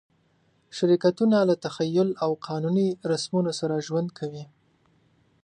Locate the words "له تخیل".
1.49-2.09